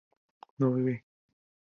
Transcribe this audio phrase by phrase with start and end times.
[0.57, 1.03] no bebe